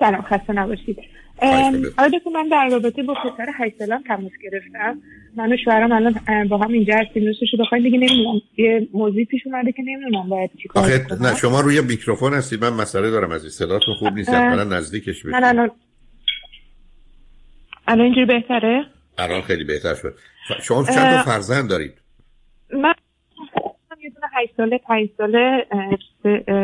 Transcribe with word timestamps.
سلام 0.00 0.22
خسته 0.22 0.52
نباشید. 0.52 0.98
آره 1.98 2.20
من 2.34 2.48
در 2.50 2.68
رابطه 2.72 3.02
با 3.02 3.14
پسر 3.14 3.72
سالم 3.78 4.02
تماس 4.08 4.32
گرفتم. 4.42 5.02
من 5.36 5.52
و 5.52 5.56
شوهرم 5.64 5.92
الان 5.92 6.14
با 6.48 6.58
هم 6.58 6.72
اینجا 6.72 6.94
هستیم. 6.96 7.24
دوستشو 7.24 7.56
بخواید 7.56 7.84
دیگه 7.84 7.98
نمی‌دونم. 7.98 8.40
یه 8.56 8.88
موضوعی 8.92 9.24
پیش 9.24 9.40
اومده 9.46 9.72
که 9.72 9.82
نمی‌دونم 9.82 10.28
باید 10.28 10.50
چیکار 10.62 10.98
کنم. 10.98 11.26
نه 11.26 11.36
شما 11.36 11.60
روی 11.60 11.80
میکروفون 11.80 12.34
هستید. 12.34 12.64
من 12.64 12.72
مسئله 12.72 13.10
دارم 13.10 13.30
از 13.30 13.42
صداتون 13.42 13.94
خوب 13.94 14.14
نیست. 14.14 14.30
حتما 14.30 14.64
نزدیکش 14.64 15.22
بشید. 15.22 15.34
الان 15.34 15.70
الان 17.88 18.04
اینجوری 18.04 18.26
بهتره؟ 18.26 18.84
الان 19.18 19.42
خیلی 19.42 19.64
بهتر 19.64 19.94
شد. 19.94 20.14
شما 20.62 20.84
چند 20.84 21.16
تا 21.16 21.22
فرزند 21.22 21.70
دارید؟ 21.70 21.92
من 22.72 22.94
یه 24.02 24.10
دونه 24.10 24.26
8 24.32 24.52
ساله 24.56 24.78
5 24.78 25.08
ساله 25.18 25.66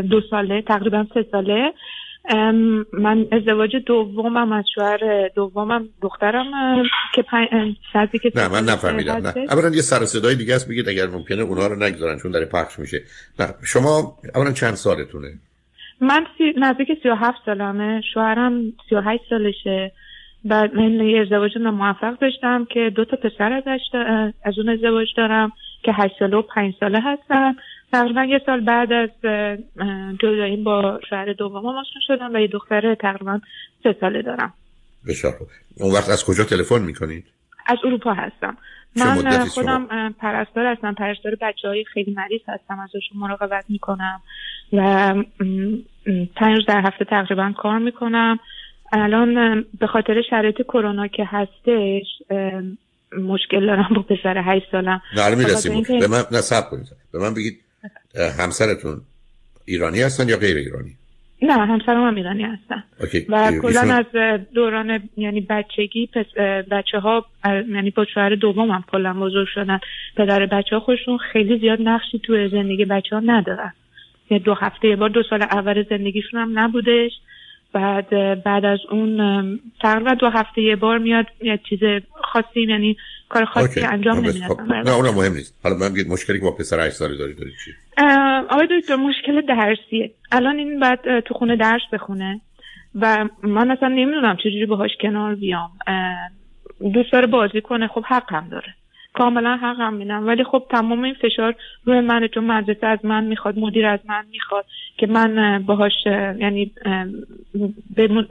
دو 0.02 0.20
ساله 0.30 0.62
تقریبا 0.62 1.06
سه 1.14 1.26
ساله. 1.30 1.72
من 2.92 3.26
ازدواج 3.32 3.76
دومم 3.86 4.52
از 4.52 4.64
شوهر 4.74 5.28
دومم 5.34 5.88
دخترم 6.02 6.46
که 7.14 7.22
پنج 7.22 7.76
که 8.22 8.32
نه 8.34 8.48
من 8.48 8.64
نفهمیدم 8.64 9.12
نه. 9.12 9.34
اولا 9.36 9.68
یه 9.68 9.82
سر 9.82 10.04
صدای 10.04 10.34
دیگه 10.34 10.54
است 10.54 10.68
بگید 10.68 10.88
اگر 10.88 11.06
ممکنه 11.06 11.42
اونها 11.42 11.66
رو 11.66 11.76
نگذارن 11.76 12.18
چون 12.18 12.30
داره 12.30 12.46
پخش 12.46 12.78
میشه. 12.78 13.02
نه 13.38 13.46
شما 13.62 14.18
اولا 14.34 14.52
چند 14.52 14.74
سالتونه؟ 14.74 15.28
من 16.00 16.26
سی... 16.38 16.44
نزدیک 16.56 16.88
37 17.02 17.38
سالمه 17.46 18.00
شوهرم 18.14 18.72
38 18.90 19.22
سالشه. 19.30 19.92
بعد 20.44 20.74
من 20.74 20.92
یه 20.92 21.20
ازدواج 21.20 21.58
موفق 21.58 22.18
داشتم 22.18 22.64
که 22.64 22.92
دو 22.96 23.04
تا 23.04 23.16
پسر 23.16 23.52
ازش 23.52 23.80
از 24.44 24.58
اون 24.58 24.68
ازدواج 24.68 25.08
دارم 25.16 25.52
که 25.82 25.92
8 25.92 26.14
ساله 26.18 26.36
و 26.36 26.42
5 26.42 26.74
ساله 26.80 27.00
هستن 27.00 27.54
تقریبا 27.94 28.24
یه 28.24 28.40
سال 28.46 28.60
بعد 28.60 28.92
از 28.92 29.10
جدایی 30.18 30.56
با 30.56 31.00
شوهر 31.10 31.32
دومم 31.32 31.66
آشنا 31.66 32.02
شدم 32.06 32.34
و 32.34 32.38
یه 32.38 32.46
دختر 32.46 32.94
تقریبا 32.94 33.40
سه 33.82 33.96
ساله 34.00 34.22
دارم. 34.22 34.52
بسیار 35.08 35.34
اون 35.80 35.94
وقت 35.94 36.10
از 36.10 36.24
کجا 36.24 36.44
تلفن 36.44 36.82
می‌کنید؟ 36.82 37.24
از 37.66 37.78
اروپا 37.84 38.12
هستم. 38.12 38.56
من 38.96 39.44
خودم 39.48 40.12
پرستار 40.18 40.66
هستم. 40.66 40.94
پرستار 40.94 41.34
بچه 41.40 41.68
های 41.68 41.84
خیلی 41.84 42.14
مریض 42.16 42.40
هستم. 42.48 42.78
ازشون 42.80 43.18
مراقبت 43.18 43.64
می‌کنم 43.68 44.20
و 44.72 45.14
پنج 46.36 46.56
روز 46.56 46.66
در 46.66 46.82
هفته 46.86 47.04
تقریبا 47.04 47.52
کار 47.58 47.78
می‌کنم. 47.78 48.38
الان 48.92 49.60
به 49.80 49.86
خاطر 49.86 50.22
شرایط 50.30 50.62
کرونا 50.62 51.06
که 51.06 51.24
هستش 51.26 52.06
مشکل 53.18 53.66
دارم 53.66 53.88
با 53.96 54.02
پسر 54.02 54.42
هشت 54.44 54.66
سالم. 54.72 55.02
نه 55.16 55.34
می‌رسیم. 55.34 55.82
به 56.00 56.08
من 56.08 56.24
نصب 56.32 56.70
کنید. 56.70 56.86
به 57.12 57.18
من 57.18 57.34
بگید 57.34 57.63
همسرتون 58.38 59.00
ایرانی 59.64 60.02
هستن 60.02 60.28
یا 60.28 60.36
غیر 60.36 60.56
ایرانی؟ 60.56 60.96
نه 61.42 61.52
همسرم 61.52 62.06
هم 62.08 62.14
ایرانی 62.14 62.42
هستن. 62.42 62.84
و 63.28 63.52
کلا 63.62 63.80
از 63.80 64.40
دوران 64.54 65.08
یعنی 65.16 65.40
بچگی 65.40 66.06
پس 66.06 66.26
بچه 66.70 66.98
ها 66.98 67.26
یعنی 67.44 67.90
با 67.90 68.04
شوهر 68.14 68.34
دوم 68.34 68.70
هم 68.70 68.84
کلا 68.92 69.14
بزرگ 69.14 69.48
شدن. 69.54 69.80
پدر 70.16 70.46
بچه 70.46 70.76
ها 70.76 70.80
خودشون 70.80 71.18
خیلی 71.18 71.58
زیاد 71.58 71.78
نقشی 71.82 72.18
توی 72.18 72.48
زندگی 72.48 72.84
بچه 72.84 73.16
ها 73.16 73.22
ندارن. 73.26 73.72
یعنی 74.30 74.44
دو 74.44 74.54
هفته 74.54 74.88
یه 74.88 74.96
بار 74.96 75.08
دو 75.08 75.22
سال 75.30 75.42
اول 75.42 75.84
زندگیشون 75.90 76.40
هم 76.40 76.58
نبودش. 76.58 77.12
بعد 77.72 78.08
بعد 78.42 78.64
از 78.64 78.78
اون 78.90 79.60
تقریبا 79.80 80.14
دو 80.14 80.28
هفته 80.28 80.62
یه 80.62 80.76
بار 80.76 80.98
میاد 80.98 81.26
یه 81.42 81.60
چیز 81.68 81.78
خاصی 82.34 82.60
یعنی 82.68 82.96
کار 83.28 83.44
خاصی 83.44 83.80
انجام 83.80 84.16
نمیدن 84.16 84.48
خب. 84.48 84.60
نه 84.60 84.94
اونم 84.94 85.14
مهم 85.14 85.32
نیست. 85.32 85.60
حالا 85.62 85.76
من 85.76 85.92
بگید 85.92 86.08
مشکلی 86.08 86.38
که 86.38 86.44
با 86.44 86.50
پسر 86.50 86.86
8 86.86 86.94
ساله 86.94 87.16
داری 87.16 87.34
داری 87.34 87.50
چی؟ 87.64 87.70
آقای 88.50 88.68
دکتر 88.80 88.96
مشکل 88.96 89.40
درسیه. 89.40 90.10
الان 90.32 90.56
این 90.58 90.80
بعد 90.80 91.20
تو 91.20 91.34
خونه 91.34 91.56
درس 91.56 91.82
بخونه 91.92 92.40
و 92.94 93.28
من 93.42 93.70
اصلا 93.70 93.88
نمی‌دونم 93.88 94.36
چجوری 94.36 94.66
باهاش 94.66 94.90
کنار 95.00 95.34
بیام. 95.34 95.70
دوست 96.94 97.12
داره 97.12 97.26
بازی 97.26 97.60
کنه 97.60 97.88
خب 97.88 98.04
حقم 98.08 98.48
داره. 98.50 98.74
کاملا 99.14 99.56
حقم 99.56 99.94
میدم. 99.94 100.26
ولی 100.26 100.44
خب 100.44 100.66
تمام 100.70 101.04
این 101.04 101.14
فشار 101.14 101.54
روی 101.84 102.00
من 102.00 102.28
چون 102.28 102.44
مدرسه 102.44 102.86
از 102.86 103.04
من 103.04 103.24
می‌خواد 103.24 103.58
مدیر 103.58 103.86
از 103.86 104.00
من 104.04 104.24
می‌خواد 104.32 104.66
که 104.98 105.06
من 105.06 105.62
باهاش 105.66 105.92
یعنی 106.06 106.72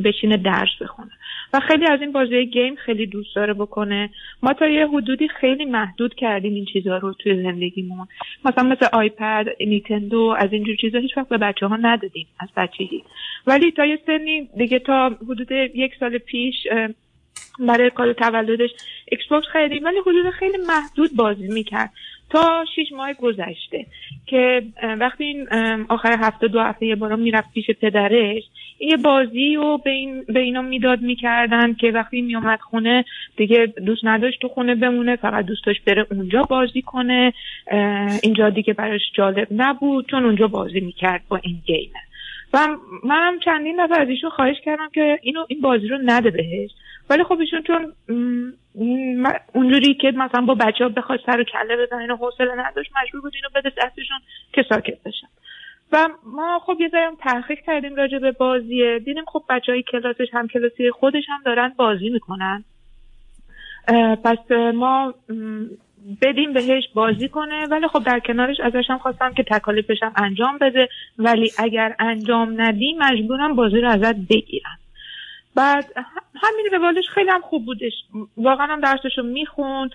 بشینه 0.03 0.37
درس 0.37 0.69
بخونه. 0.81 1.11
و 1.53 1.59
خیلی 1.59 1.85
از 1.85 2.01
این 2.01 2.11
بازی 2.11 2.45
game 2.45 2.75
خیلی 2.75 3.05
دوست 3.05 3.35
داره 3.35 3.53
بکنه. 3.53 4.09
ما 4.43 4.53
تا 4.53 4.67
یه 4.67 4.87
حدودی 4.87 5.27
خیلی 5.27 5.65
محدود 5.65 6.15
کردیم 6.15 6.53
این 6.53 6.65
چیزها 6.65 6.97
رو 6.97 7.13
توی 7.13 7.43
زندگیمون. 7.43 8.07
مثلا 8.45 8.63
مثل 8.63 8.87
iPad 8.93 9.45
Nintendo 9.59 10.35
از 10.37 10.53
اینجور 10.53 10.75
چیزا 10.75 10.99
هیچ 10.99 11.17
وقت 11.17 11.29
به 11.29 11.37
بچه 11.37 11.67
ها 11.67 11.75
ندادیم 11.75 12.27
از 12.39 12.49
بچگی. 12.57 13.03
ولی 13.47 13.71
تا 13.71 13.85
یه 13.85 13.99
سنی 14.05 14.49
دیگه 14.57 14.79
تا 14.79 15.09
حدود 15.09 15.51
یک 15.51 15.91
سال 15.99 16.17
پیش 16.17 16.55
برای 17.59 17.89
کادو 17.89 18.13
تولدش 18.13 18.69
Xbox 19.11 19.47
خریدیم 19.47 19.83
ولی 19.83 19.99
حدود 19.99 20.29
خیلی 20.29 20.57
محدود 20.67 21.15
بازی 21.15 21.47
می‌کرد. 21.47 21.89
تا 22.29 22.65
شیش 22.75 22.91
ماه 22.91 23.13
گذشته 23.13 23.85
که 24.25 24.63
وقتی 24.99 25.23
این 25.23 25.47
آخر 25.89 26.17
هفته 26.19 26.47
دو 26.47 26.59
هفته 26.59 26.85
یه 26.85 26.95
بارا 26.95 27.15
می‌رفت 27.15 27.53
پیش 27.53 27.65
پدرش 27.71 28.43
یه 28.79 28.97
بازی 28.97 29.55
رو 29.55 29.77
به, 29.77 29.89
این 29.89 30.25
اینا 30.35 30.61
می‌داد 30.61 31.01
می‌کردن 31.01 31.73
که 31.73 31.91
وقتی 31.91 32.21
میومد 32.21 32.59
خونه 32.59 33.05
دیگه 33.37 33.73
دوست 33.85 34.05
نداشت 34.05 34.41
تو 34.41 34.47
خونه 34.47 34.75
بمونه 34.75 35.15
فقط 35.15 35.45
دوست 35.45 35.65
داشت 35.65 35.83
بره 35.85 36.05
اونجا 36.11 36.41
بازی 36.41 36.81
کنه. 36.81 37.33
اینجا 38.23 38.49
دیگه 38.49 38.73
براش 38.73 39.01
جالب 39.13 39.47
نبود 39.51 40.09
چون 40.09 40.25
اونجا 40.25 40.47
بازی 40.47 40.79
می‌کرد 40.79 41.21
با 41.29 41.39
این 41.43 41.61
گیمه 41.65 41.99
و 42.53 42.67
منم 43.03 43.39
چندین 43.39 43.85
دفعه 43.85 44.01
از 44.01 44.09
ایشون 44.09 44.29
خواهش 44.29 44.55
کردم 44.65 44.89
که 44.93 45.19
اینو 45.21 45.45
این 45.47 45.61
بازی 45.61 45.87
رو 45.87 45.99
نده 46.05 46.31
بهش. 46.31 46.71
ولی 47.09 47.23
خب 47.23 47.39
ایشون 47.39 47.61
چون 47.61 47.93
اونجوری 49.53 49.93
که 49.93 50.11
مثلا 50.11 50.41
با 50.41 50.55
بچه 50.55 50.83
ها 50.83 50.89
بخواد 50.89 51.19
سر 51.25 51.39
و 51.39 51.43
کله 51.43 51.77
بزن 51.77 51.97
اینو 51.97 52.15
حوصله 52.15 52.55
نداشت 52.55 52.91
مجبور 53.03 53.21
بود 53.21 53.33
اینو 53.35 53.49
بده 53.55 53.69
دستشون 53.77 54.17
که 54.53 54.65
ساکت 54.69 55.03
بشن. 55.03 55.27
و 55.91 56.09
ما 56.25 56.59
خب 56.65 56.77
یه 56.79 56.89
ذره 56.89 57.11
تحقیق 57.19 57.59
کردیم 57.59 57.95
راجع 57.95 58.19
به 58.19 58.31
بازیه. 58.31 58.99
دیدیم 58.99 59.23
خب 59.27 59.43
بچه 59.49 59.71
های 59.71 59.83
کلاسش 59.83 60.27
هم 60.33 60.47
کلاسی 60.47 60.91
خودش 60.91 61.23
هم 61.29 61.41
دارن 61.45 61.73
بازی 61.77 62.09
می‌کنن. 62.09 62.63
پس 64.23 64.51
ما 64.73 65.13
بدیم 66.21 66.53
بهش 66.53 66.83
بازی 66.93 67.29
کنه. 67.29 67.65
ولی 67.65 67.87
خب 67.87 68.03
در 68.03 68.19
کنارش 68.19 68.59
ازش 68.59 68.89
هم 68.89 68.97
خواستم 68.97 69.33
که 69.33 69.43
تکالیفش 69.43 70.03
هم 70.03 70.13
انجام 70.15 70.57
بده. 70.57 70.89
ولی 71.17 71.51
اگر 71.57 71.95
انجام 71.99 72.61
ندی 72.61 72.93
مجبورم 72.99 73.55
بازی 73.55 73.81
رو 73.81 73.89
ازت 73.89 74.15
بگیرن 74.15 74.77
بعد 75.55 75.85
همین 76.35 76.65
روالش 76.71 77.09
خیلی 77.09 77.29
هم 77.29 77.41
خوب 77.41 77.65
بودش. 77.65 77.93
واقعا 78.37 78.67
هم 78.67 78.81
درسشو 78.81 79.23
میخون 79.23 79.89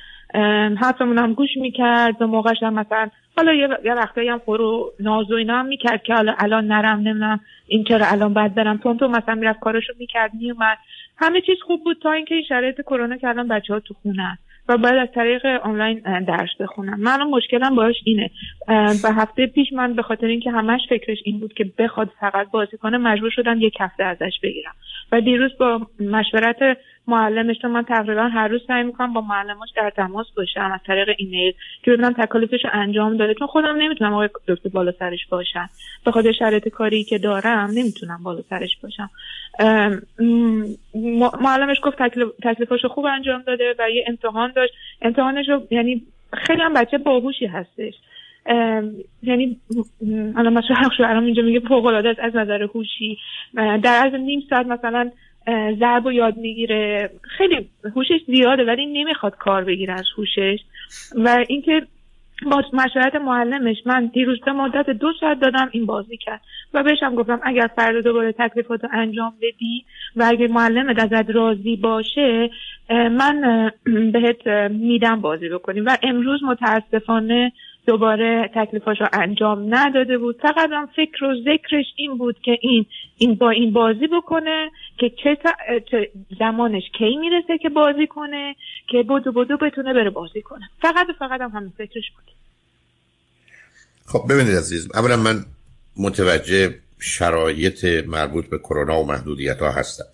حرفمون 0.81 1.19
هم 1.19 1.33
گوش 1.35 1.57
می‌کرد. 1.57 2.19
به 2.19 2.27
موقعش 2.27 2.63
هم 2.63 2.75
مثلا 2.75 3.11
حالا 3.37 3.55
یه, 3.55 3.95
وقتایی 3.95 4.29
هم 4.29 4.39
خورو 4.39 4.93
ناز 5.01 5.31
و 5.31 5.35
اینا 5.35 5.59
هم 5.59 5.67
می‌کرد 5.67 6.03
که 6.03 6.15
حالا 6.15 6.35
الان 6.39 6.67
نرم 6.67 6.99
نمی‌دونم 6.99 7.41
این 7.67 7.85
چرا 7.85 8.07
الان 8.07 8.35
باید 8.35 8.55
برم. 8.55 8.77
تون 8.77 8.99
تو 8.99 9.09
مثلا 9.09 9.35
می‌رفت 9.35 9.61
کارشو 9.61 9.93
می‌کرد 9.99 10.35
میومد 10.35 10.79
همه 11.17 11.41
چیز 11.41 11.57
خوب 11.67 11.85
بود 11.85 11.99
تا 12.03 12.13
اینکه 12.13 12.35
این 12.35 12.45
شرایط 12.49 12.81
کرونا 12.81 13.17
که 13.17 13.29
الان 13.29 13.49
بچه 13.49 13.75
ها 13.75 13.81
تو 13.81 13.95
خونه 14.03 14.39
و 14.69 14.79
باید 14.79 14.97
از 14.97 15.09
طریق 15.15 15.47
آنلاین 15.47 16.25
درس 16.25 16.51
بخونم. 16.61 17.01
من 17.01 17.23
مشکلم 17.23 17.75
باش 17.75 17.97
اینه. 18.05 18.31
به 19.03 19.11
هفته 19.11 19.47
پیش 19.47 19.73
من 19.73 19.95
به 19.95 20.03
خاطر 20.03 20.27
اینکه 20.27 20.51
همش 20.51 20.81
فکرش 20.89 21.19
این 21.25 21.41
بود 21.41 21.53
که 21.53 21.73
بخواد 21.79 22.11
فقط 22.21 22.51
بازی 22.51 22.77
کنه 22.77 22.99
مجبور 22.99 23.31
شدم 23.31 23.61
یک 23.61 23.77
هفته 23.81 24.05
ازش 24.05 24.33
بگیرم. 24.43 24.75
و 25.13 25.21
دیروز 25.21 25.51
با 25.59 25.81
مشورت 26.01 26.79
معلمش 27.07 27.65
من 27.65 27.83
تقریبا 27.83 28.23
هر 28.23 28.49
روز 28.49 28.61
سعی 28.67 28.83
می‌کنم 28.83 29.13
با 29.13 29.21
معلماش 29.21 29.69
در 29.77 29.91
تماس 29.91 30.27
باشم 30.37 30.71
از 30.75 30.81
طریق 30.87 31.09
ایمیل. 31.19 31.53
که 31.83 31.91
ببینم 31.91 32.13
تکالیفش 32.13 32.61
انجام 32.73 33.17
داده. 33.17 33.35
چون 33.35 33.47
خودم 33.47 33.77
نمی‌تونم 33.77 34.13
آقای 34.13 34.29
دکتر 34.49 34.69
بالا 34.69 34.93
سرش 34.99 35.27
باشم. 35.31 35.71
به 36.05 36.11
خاطر 36.11 36.33
شرایط 36.33 36.69
کاری 36.69 37.05
که 37.05 37.19
دارم 37.19 37.71
نمی‌تونم 37.75 38.23
بالا 38.23 38.43
سرش 38.51 38.77
باشم. 38.83 39.11
معلمش 41.41 41.77
گفت 41.83 41.99
تکلیفش 42.43 42.85
خوب 42.85 43.05
انجام 43.05 43.43
داده 43.43 43.75
و 43.79 43.91
یه 43.91 44.05
امتحان 44.09 44.53
داشت. 44.57 44.73
امتحانش 45.03 45.49
رو 45.49 45.63
یعنی 45.71 46.03
خیلی 46.33 46.63
هم 46.63 46.75
بچه 46.75 46.99
باهوشی 46.99 47.47
هستش. 47.47 47.95
یعنی 49.23 49.57
الان 50.37 50.53
مثلا 50.53 50.89
شوهرم 50.97 51.25
اینجا 51.25 51.43
میگه 51.43 51.61
فوق 51.61 51.87
العاده 51.87 52.17
از 52.19 52.37
نظر 52.37 52.63
هوشی 52.63 53.19
در 53.55 54.03
از 54.07 54.21
نیم 54.21 54.43
ساعت 54.51 54.67
مثلا 54.67 55.11
ضرب 55.81 56.07
و 56.07 56.13
یاد 56.13 56.37
می‌گیره. 56.37 57.11
خیلی 57.23 57.69
هوشش 57.95 58.21
زیاده 58.27 58.65
ولی 58.65 58.87
نمی‌خواد 58.87 59.37
کار 59.37 59.65
بگیره 59.65 59.95
از 59.95 60.05
هوشش. 60.17 60.59
و 61.17 61.45
اینکه 61.49 61.83
با 62.43 62.63
مشورت 62.73 63.15
معلمش 63.15 63.77
من 63.87 64.07
دیروز 64.07 64.41
به 64.41 64.53
مدت 64.53 64.91
دو 64.91 65.13
ساعت 65.21 65.41
دادم 65.41 65.69
این 65.73 65.87
بازی 65.87 66.17
کرد. 66.17 66.41
و 66.75 66.83
بهشم 66.83 67.15
گفتم 67.15 67.41
اگر 67.43 67.71
فردا 67.77 68.01
دوباره 68.01 68.33
تکلیفات 68.33 68.81
انجام 68.93 69.33
بدی 69.43 69.85
و 70.17 70.25
اگر 70.29 70.47
معلم 70.47 70.89
ازت 70.89 71.31
راضی 71.31 71.77
باشه 71.77 72.51
من 72.91 73.71
بهت 74.13 74.47
میدم 74.71 75.21
بازی 75.21 75.49
بکنیم 75.49 75.87
و 75.87 75.97
امروز 76.03 76.41
متاسفانه 76.45 77.53
دوباره 77.89 78.51
تکلیفاش 78.55 78.97
انجام 79.13 79.75
نداده 79.75 80.19
بود. 80.19 80.41
فقط 80.43 80.71
هم 80.73 80.87
فکر 80.97 81.25
و 81.25 81.35
ذکرش 81.41 81.87
این 81.97 82.19
بود 82.19 82.37
که 82.43 82.59
این 82.61 82.87
این 83.19 83.35
با 83.35 83.51
این 83.51 83.73
بازی 83.73 84.07
بکنه 84.07 84.71
که 84.99 85.11
چه, 85.11 85.37
زمانش 86.39 86.83
کی 86.99 87.17
می‌رسه 87.17 87.59
که 87.59 87.69
بازی 87.69 88.07
کنه 88.07 88.57
که 88.89 89.03
بدو 89.03 89.33
بدو 89.33 89.57
بتونه 89.57 89.95
بره 89.95 90.11
بازی 90.11 90.43
کنه. 90.43 90.71
فقط 90.83 91.07
و 91.09 91.13
فقط 91.19 91.41
هم 91.41 91.51
همین 91.51 91.73
فکرش 91.79 92.11
بود. 92.11 92.25
خب 94.07 94.33
ببینید 94.33 94.57
عزیز 94.57 94.89
اولا 94.95 95.17
من 95.17 95.45
متوجه 95.97 96.75
شرایط 97.01 97.85
مربوط 98.07 98.51
به 98.51 98.59
کرونا 98.59 99.01
و 99.01 99.07
محدودیت 99.07 99.59
ها 99.59 99.71
هستم 99.71 100.05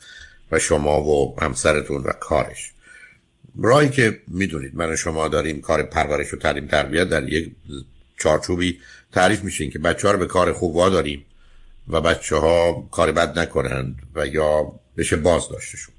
و 0.53 0.59
شما 0.59 1.01
و 1.01 1.41
همسرتون 1.41 2.03
و 2.03 2.13
کارش. 2.21 2.71
راهی 3.63 3.89
که 3.89 4.21
می‌دونید 4.29 4.75
من 4.75 4.93
و 4.93 4.97
شما 4.97 5.29
داریم 5.29 5.61
کار 5.61 5.83
پرورش 5.83 6.35
و 6.35 6.37
تعلیم 6.37 6.67
تربیت 6.67 7.09
در 7.09 7.29
یک 7.29 7.53
چارچوبی 8.19 8.81
تعریف 9.13 9.45
میشین 9.45 9.71
که 9.71 9.79
بچه 9.79 10.09
ها 10.09 10.15
رو 10.15 10.19
به 10.19 10.27
کار 10.27 10.53
خوب 10.53 10.91
داریم 10.91 11.25
و 11.89 12.01
بچه 12.01 12.37
ها 12.37 12.89
کار 12.91 13.13
بد 13.13 13.39
نکنند 13.39 13.97
و 14.15 14.27
یا 14.27 14.73
بشه 14.97 15.17
باز 15.17 15.49
داشتشون 15.49 15.95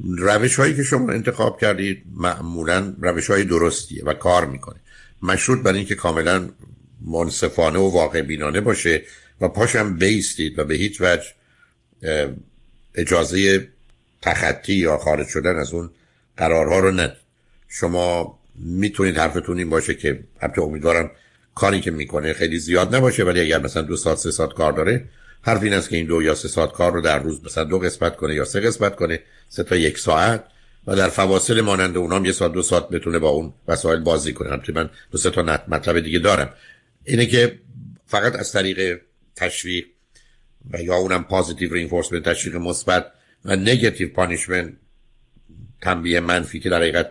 روش 0.00 0.56
هایی 0.56 0.76
که 0.76 0.82
شما 0.82 1.12
انتخاب 1.12 1.60
کردید 1.60 2.02
معمولا 2.14 2.94
روش 3.00 3.30
های 3.30 3.44
درستیه 3.44 4.04
و 4.04 4.14
کار 4.14 4.46
می‌کنه. 4.46 4.76
مشروط 5.22 5.62
بر 5.62 5.72
اینکه 5.72 5.94
کاملا 5.94 6.48
منصفانه 7.06 7.78
و 7.78 7.90
واقع 7.90 8.22
بینانه 8.22 8.60
باشه 8.60 9.02
و 9.40 9.48
پاشم 9.48 9.96
بیستید 9.96 10.58
و 10.58 10.64
به 10.64 10.74
هیچ 10.74 11.00
وجه 11.00 11.26
اجازه 12.94 13.68
تخطی 14.22 14.74
یا 14.74 14.98
خارج 14.98 15.26
شدن 15.26 15.56
از 15.56 15.72
اون 15.72 15.90
قرارها 16.38 16.78
رو 16.78 16.90
ند. 16.90 17.16
شما 17.68 18.38
می‌تونید 18.54 19.18
حرفتون 19.18 19.58
این 19.58 19.70
باشه 19.70 19.94
که 19.94 20.24
البته 20.40 20.62
امیدوارم 20.62 21.10
کاری 21.54 21.80
که 21.80 21.90
می‌کنه 21.90 22.32
خیلی 22.32 22.58
زیاد 22.58 22.94
نباشه 22.94 23.24
ولی 23.24 23.40
اگر 23.40 23.58
مثلا 23.58 23.82
دو 23.82 23.96
ساعت 23.96 24.18
سه 24.18 24.30
ساعت 24.30 24.52
کار 24.52 24.72
داره 24.72 25.04
حرف 25.42 25.62
این 25.62 25.72
است 25.72 25.88
که 25.88 25.96
این 25.96 26.06
دو 26.06 26.22
یا 26.22 26.34
سه 26.34 26.48
ساعت 26.48 26.72
کار 26.72 26.92
رو 26.92 27.00
در 27.00 27.18
روز 27.18 27.44
مثلا 27.44 27.64
دو 27.64 27.78
قسمت 27.78 28.16
کنه 28.16 28.34
یا 28.34 28.44
سه 28.44 28.60
قسمت 28.60 28.96
کنه 28.96 29.20
سه 29.48 29.62
تا 29.62 29.76
یک 29.76 29.98
ساعت 29.98 30.44
و 30.86 30.96
در 30.96 31.08
فواصل 31.08 31.60
مانند 31.60 31.96
اونام 31.96 32.24
یه 32.24 32.32
ساعت 32.32 32.52
دو 32.52 32.62
ساعت 32.62 32.88
بتونه 32.88 33.18
با 33.18 33.28
اون 33.28 33.52
وسایل 33.68 34.00
بازی 34.00 34.32
کنه. 34.32 34.52
البته 34.52 34.72
من 34.72 34.90
دو 35.10 35.18
سه 35.18 35.30
تا 35.30 35.42
مطلب 35.68 36.00
دیگه 36.00 36.18
دارم. 36.18 36.54
اینه 37.04 37.26
که 37.26 37.58
فقط 38.06 38.36
از 38.36 38.52
طریق 38.52 39.00
تشویق 39.36 39.86
و 40.72 40.82
یا 40.82 40.94
اونم 40.94 41.24
پازیتیو 41.24 41.74
رینفورسمنت 41.74 42.28
تشویق 42.28 42.56
مثبت 42.56 43.12
و 43.44 43.56
نگاتیو 43.56 44.08
پانیشمنت 44.08 44.72
تنبیه 45.80 46.20
منفی 46.20 46.60
که 46.60 46.70
در 46.70 46.76
حقیقت 46.76 47.10